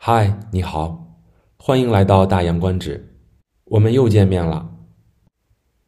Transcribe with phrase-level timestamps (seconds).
[0.00, 1.18] 嗨，你好，
[1.56, 3.16] 欢迎来到大洋观止，
[3.64, 4.76] 我们又见面了。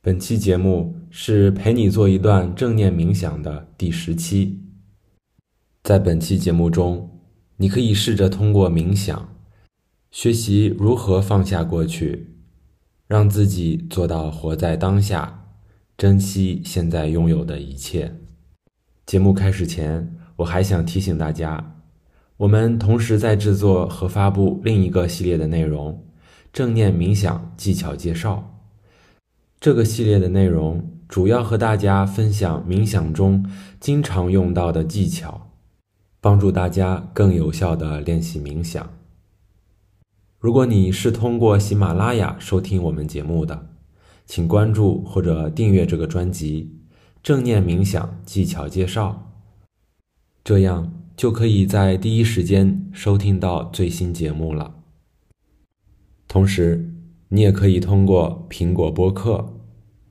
[0.02, 4.60] 本期节目是陪你做一段正念冥想的第十期。
[5.84, 7.08] 在本期节目中，
[7.57, 9.36] 你可以试着通过冥想，
[10.11, 12.35] 学习如何放下过去，
[13.07, 15.47] 让自己做到活在当下，
[15.97, 18.13] 珍惜现在拥有的一切。
[19.07, 21.77] 节目开始前，我还想提醒大家。
[22.41, 26.03] 我们同时在制作和发布另一个系列的内容——
[26.54, 28.62] 正念冥想技巧介绍。
[29.61, 33.45] 这个系列的内容主要和大家分享冥想中
[33.78, 35.50] 经常用到的技巧，
[36.18, 38.88] 帮助大家更有效地练习冥想。
[40.38, 43.66] 如果你是通过喜马拉雅收听我们节目的，
[44.24, 46.80] 请关注或者订阅这个专辑
[47.22, 49.30] 《正念冥想技巧介绍》，
[50.42, 50.99] 这样。
[51.20, 54.77] 就可以在第一时间收听到最新节目了。
[56.27, 56.95] 同时，
[57.29, 59.60] 你也可以通过苹果播客、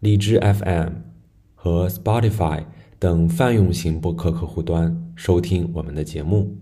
[0.02, 0.90] 荔枝 FM
[1.56, 2.66] 和 Spotify
[3.00, 6.60] 等泛用型播客客户端收听我们的节目。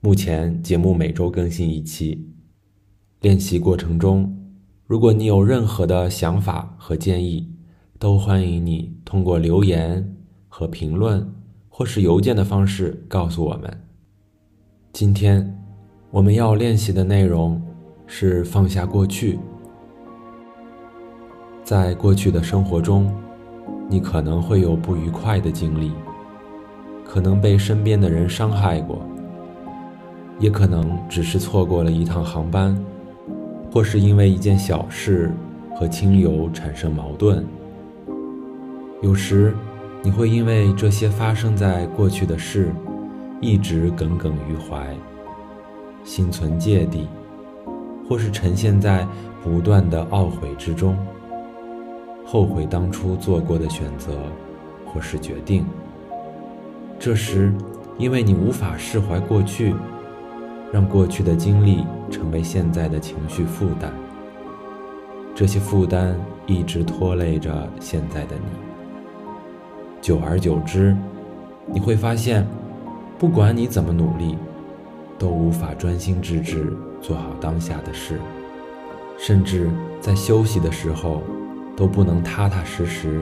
[0.00, 2.32] 目前节目每周更新一期。
[3.20, 4.54] 练习过程中，
[4.86, 7.52] 如果你有任何的想法和建议，
[7.98, 10.16] 都欢迎你通过留言
[10.48, 11.35] 和评论。
[11.78, 13.70] 或是邮件的方式告诉我们。
[14.94, 15.54] 今天
[16.10, 17.60] 我们要练习的内容
[18.06, 19.38] 是放下过去。
[21.62, 23.14] 在过去的生活中，
[23.90, 25.92] 你可能会有不愉快的经历，
[27.04, 29.04] 可能被身边的人伤害过，
[30.38, 32.74] 也可能只是错过了一趟航班，
[33.70, 35.30] 或是因为一件小事
[35.74, 37.44] 和亲友产生矛盾。
[39.02, 39.54] 有时。
[40.06, 42.72] 你会因为这些发生在过去的事，
[43.40, 44.96] 一直耿耿于怀，
[46.04, 47.08] 心存芥蒂，
[48.08, 49.04] 或是沉陷在
[49.42, 50.96] 不断的懊悔之中，
[52.24, 54.12] 后悔当初做过的选择
[54.86, 55.66] 或是决定。
[57.00, 57.52] 这时，
[57.98, 59.74] 因为你无法释怀过去，
[60.72, 63.90] 让过去的经历成为现在的情绪负担，
[65.34, 68.75] 这些负担一直拖累着现在的你。
[70.00, 70.96] 久而久之，
[71.66, 72.46] 你会发现，
[73.18, 74.38] 不管你怎么努力，
[75.18, 78.20] 都无法专心致志做好当下的事，
[79.18, 79.68] 甚至
[80.00, 81.22] 在休息的时候，
[81.76, 83.20] 都不能踏踏实实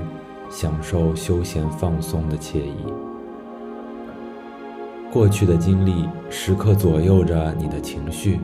[0.50, 2.76] 享受休闲放松的惬意。
[5.10, 8.40] 过去的经历时刻左右着你的情绪，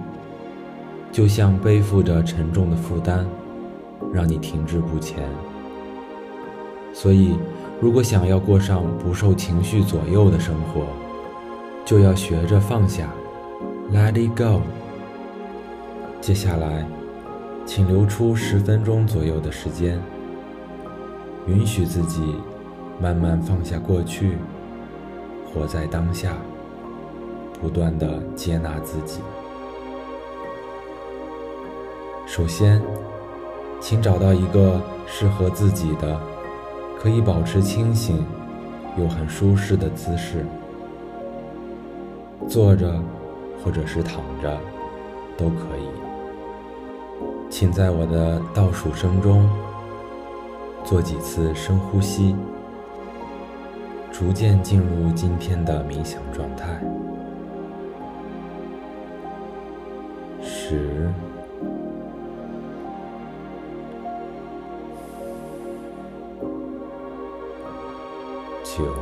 [1.13, 3.27] 就像背负着沉重的负担，
[4.15, 5.29] 让你停滞不前。
[6.95, 7.37] 所以。
[7.81, 10.83] 如果想要过上不受情绪左右的生活，
[11.83, 13.09] 就要学着放下
[13.91, 14.61] ，Let it go。
[16.21, 16.87] 接下来，
[17.65, 19.99] 请留出十分钟左右的时间，
[21.47, 22.35] 允许自己
[23.01, 24.37] 慢慢放下过去，
[25.47, 26.37] 活在当下，
[27.63, 29.21] 不断的接纳自己。
[32.27, 32.83] 首先，
[33.81, 36.21] 请找到一个适合自己的。
[37.03, 38.23] 可以保持清醒
[38.99, 40.45] 又很舒适的姿势，
[42.47, 42.93] 坐着
[43.65, 44.61] 或者是躺着
[45.35, 45.89] 都可以。
[47.49, 49.49] 请在我的倒数声中
[50.85, 52.37] 做几次深呼吸，
[54.13, 56.79] 逐渐进入今天的冥想状态。
[60.43, 61.11] 十。
[68.77, 68.95] 九、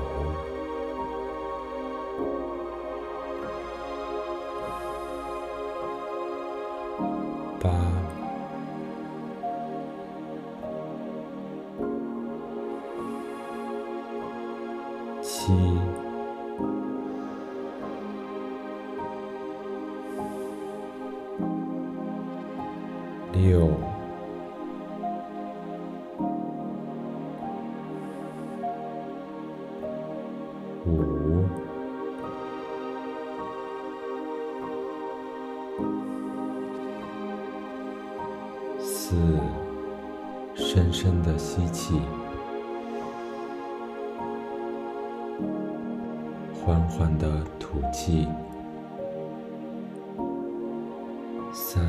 [39.08, 39.16] 四，
[40.54, 41.98] 深深的吸气，
[46.52, 48.28] 缓缓的吐气。
[51.54, 51.82] 三，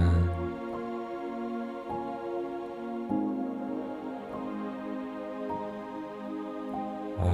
[7.18, 7.28] 二，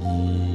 [0.00, 0.49] 一。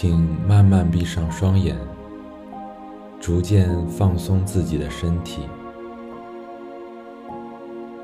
[0.00, 0.16] 请
[0.46, 1.76] 慢慢闭上双眼，
[3.18, 5.42] 逐渐放松自己的身体，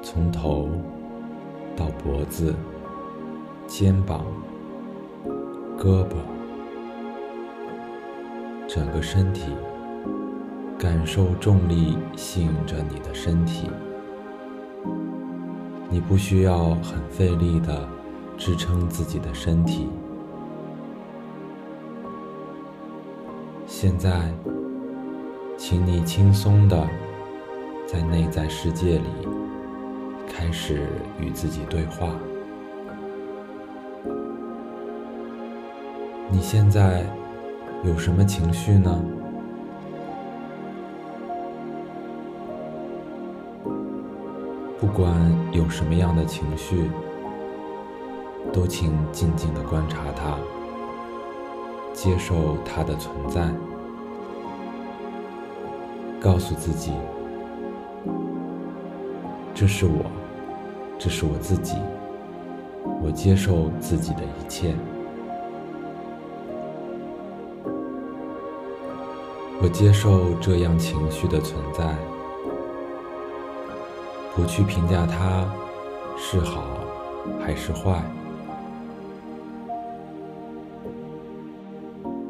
[0.03, 0.69] 从头
[1.77, 2.53] 到脖子、
[3.69, 4.27] 肩膀、
[5.79, 6.17] 胳膊，
[8.67, 9.53] 整个身体
[10.77, 13.71] 感受重力吸引着你的身体。
[15.89, 17.89] 你不需要很费力的
[18.37, 19.89] 支撑自己的身体。
[23.87, 24.33] 现在，
[25.59, 26.89] 请你轻松的
[27.87, 29.29] 在内在世界里
[30.27, 30.89] 开始
[31.21, 32.09] 与自己对话。
[36.31, 37.05] 你现在
[37.83, 39.05] 有什么情绪呢？
[44.81, 45.15] 不管
[45.53, 46.91] 有什么样的情绪，
[48.51, 50.39] 都请静静的观察它，
[51.93, 53.47] 接受它的存在。
[56.25, 56.91] 告诉自己，
[59.55, 60.11] 这是我，
[60.99, 61.77] 这是我自己，
[63.03, 64.75] 我接受自己的一切，
[69.61, 71.95] 我接受这样情绪的存在，
[74.35, 75.47] 不去评价它
[76.17, 76.65] 是好
[77.39, 78.03] 还是坏，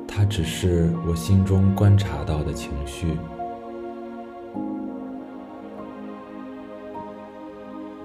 [0.09, 3.17] 它只是我心中观察到的情绪。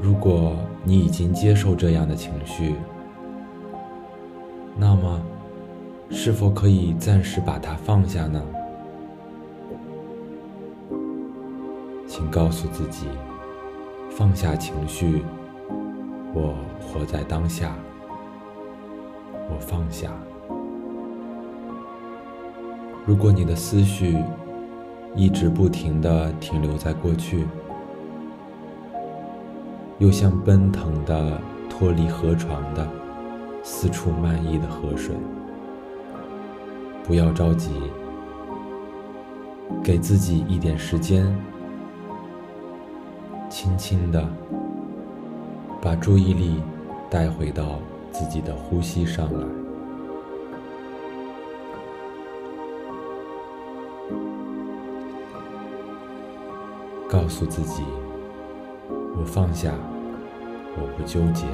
[0.02, 2.76] 如果你已经接受这样的情绪，
[4.78, 5.22] 那么
[6.10, 8.42] 是否可以暂时把它放下呢？
[12.08, 13.08] 请告诉自己，
[14.10, 15.24] 放下情绪，
[16.34, 17.76] 我活在当下，
[19.50, 20.10] 我放下。
[23.06, 24.18] 如果你的思绪
[25.16, 27.46] 一直不停地停留在过去，
[30.00, 32.88] 又像奔腾的、脱离河床的、
[33.64, 35.14] 四处漫溢的河水。
[37.04, 37.72] 不要着急，
[39.84, 41.26] 给自己一点时间，
[43.50, 44.26] 轻轻的
[45.82, 46.62] 把注意力
[47.10, 47.80] 带回到
[48.12, 49.46] 自己的呼吸上来，
[57.10, 57.84] 告诉自己。
[59.20, 59.74] 我放下，
[60.78, 61.46] 我不纠结。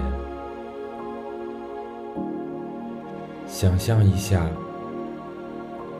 [3.48, 4.48] 想象一下，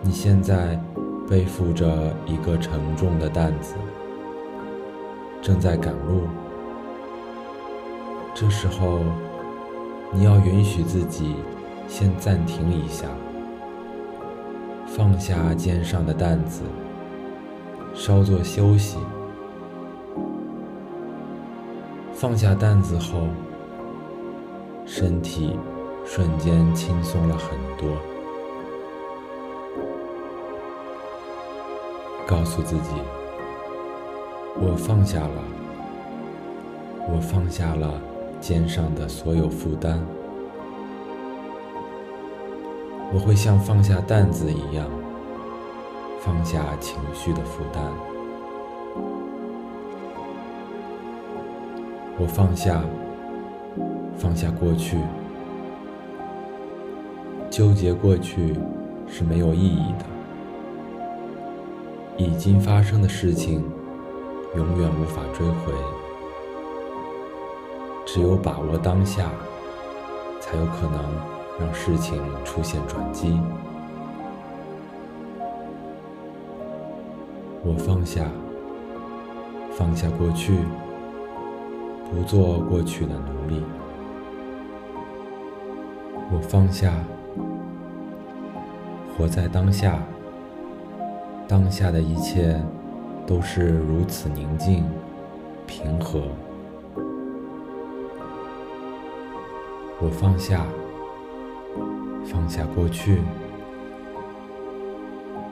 [0.04, 0.80] 你现在
[1.28, 3.74] 背负着一个沉重的担子，
[5.42, 6.28] 正在赶路。
[8.36, 9.00] 这时候，
[10.12, 11.36] 你要允许自己
[11.88, 13.08] 先暂停一下，
[14.86, 16.62] 放下肩上的担子，
[17.96, 19.00] 稍作休息。
[22.26, 23.28] 放下担子后，
[24.84, 25.56] 身体
[26.04, 27.88] 瞬间轻松了很多。
[32.26, 32.90] 告诉自己，
[34.56, 35.44] 我放下了，
[37.14, 38.02] 我放下了
[38.42, 40.00] 肩上的所有负担，
[43.14, 44.90] 我会像放下担子一样，
[46.22, 48.15] 放下情绪的负担。
[52.18, 52.82] 我放下，
[54.18, 54.98] 放下过去，
[57.50, 58.56] 纠结过去
[59.06, 60.06] 是没有意义的。
[62.18, 63.62] 已经发生的事情，
[64.56, 65.74] 永远无法追回。
[68.06, 69.30] 只有把握当下，
[70.40, 71.04] 才有可能
[71.60, 73.38] 让事情出现转机。
[77.62, 78.24] 我放下，
[79.72, 80.60] 放下过去。
[82.10, 83.64] 不做过去的奴隶，
[86.32, 86.94] 我放下，
[89.18, 90.00] 活在当下。
[91.48, 92.60] 当下的一切
[93.28, 94.84] 都是如此宁静、
[95.68, 96.24] 平和。
[100.00, 100.66] 我放下，
[102.26, 103.22] 放下过去，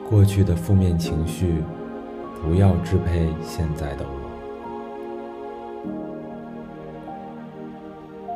[0.10, 1.64] 过去的负面情绪
[2.42, 4.23] 不要支配现在的我。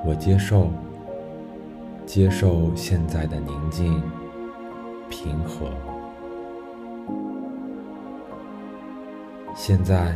[0.08, 0.70] 我接受，
[2.06, 4.02] 接受现在的宁静、
[5.10, 5.70] 平和。
[9.54, 10.16] 现在，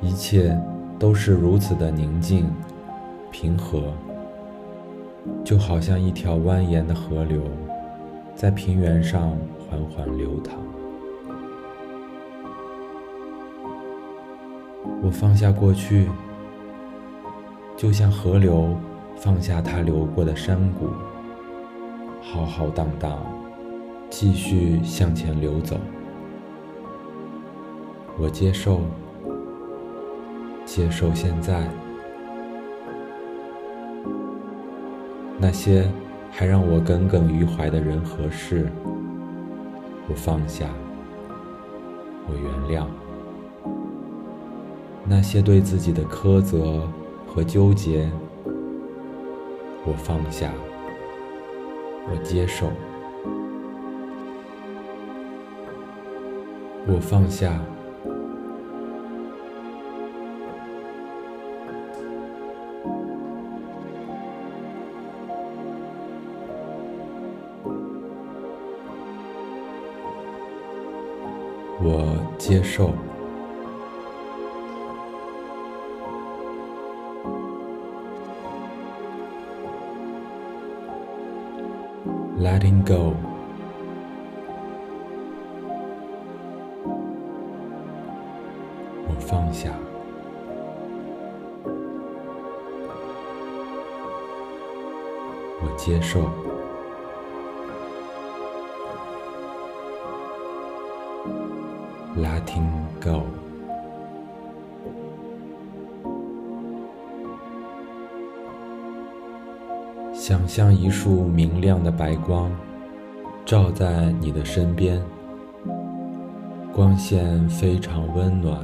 [0.00, 0.58] 一切
[0.98, 2.50] 都是如此的宁静、
[3.30, 3.92] 平和，
[5.44, 7.42] 就好像一条蜿蜒的河流，
[8.34, 9.36] 在平原上
[9.68, 10.54] 缓缓流淌。
[15.02, 16.08] 我放下过去，
[17.76, 18.76] 就像河流
[19.16, 20.88] 放下它流过的山谷，
[22.22, 23.18] 浩浩荡荡，
[24.08, 25.76] 继续向前流走。
[28.16, 28.80] 我接受，
[30.64, 31.68] 接受现在
[35.36, 35.84] 那些
[36.30, 38.70] 还让我耿耿于怀的人和事，
[40.08, 40.68] 我放下，
[42.28, 42.86] 我原谅。
[45.06, 46.88] 那些对自己的苛责
[47.34, 48.08] 和纠结，
[49.84, 50.52] 我放下，
[52.08, 52.68] 我接受，
[56.86, 57.60] 我放下，
[71.82, 72.90] 我接受。
[82.44, 83.14] Letting go.
[89.08, 89.70] 我放下，
[95.62, 96.28] 我接受
[102.14, 102.68] letting
[103.02, 103.22] go.
[110.26, 112.50] 想象一束明亮的白光，
[113.44, 114.98] 照在你的身边，
[116.72, 118.58] 光线非常温暖、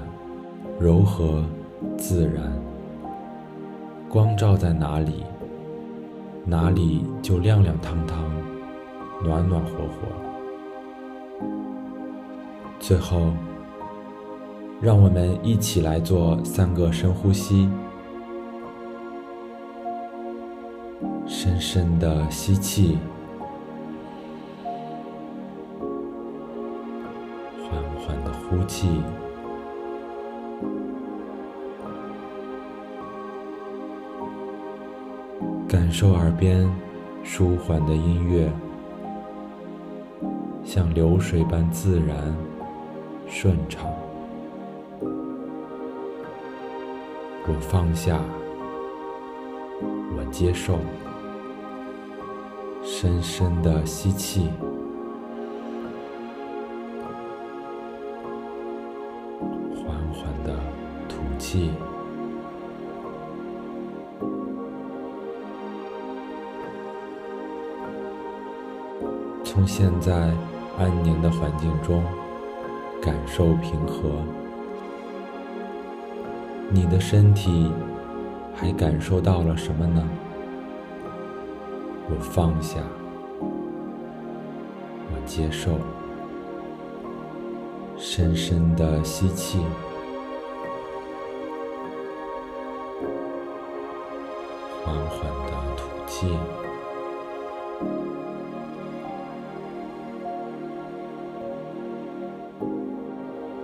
[0.78, 1.44] 柔和、
[1.98, 2.50] 自然。
[4.08, 5.22] 光照在哪里，
[6.46, 8.24] 哪里就亮亮堂堂、
[9.22, 10.08] 暖暖和和。
[12.78, 13.34] 最后，
[14.80, 17.68] 让我们一起来做三个深呼吸。
[21.32, 22.98] 深深的吸气，
[27.62, 29.00] 缓缓的呼气，
[35.68, 36.68] 感受耳边
[37.22, 38.50] 舒缓的音乐，
[40.64, 42.34] 像流水般自然
[43.28, 43.88] 顺畅。
[47.46, 48.20] 我放下，
[49.80, 50.76] 我接受。
[52.92, 54.50] 深深的吸气，
[59.76, 60.54] 缓缓的
[61.08, 61.70] 吐气。
[69.44, 70.12] 从现在
[70.76, 72.02] 安宁的环境中
[73.00, 74.10] 感受平和，
[76.68, 77.72] 你的身体
[78.52, 80.06] 还感受到了什么呢？
[82.12, 82.80] 我放下，
[83.40, 85.78] 我接受，
[87.96, 89.60] 深深的吸气，
[94.84, 96.26] 缓缓的吐气，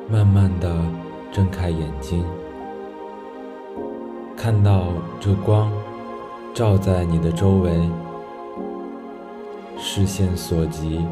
[0.09, 0.73] 慢慢的
[1.33, 2.25] 睁开眼睛，
[4.37, 4.85] 看到
[5.19, 5.73] 这光
[6.55, 7.91] 照在你的周围。
[9.99, 11.03] 视线所及，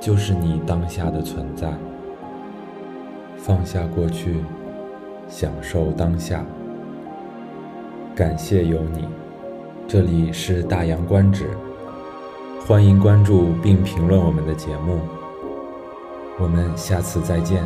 [0.00, 1.72] 就是你当下的存在。
[3.36, 4.38] 放下过去，
[5.28, 6.44] 享受当下。
[8.16, 9.06] 感谢有你。
[9.86, 11.50] 这里是大洋观止，
[12.66, 14.98] 欢迎关注并评论我们的节目。
[16.40, 17.64] 我们下次再见。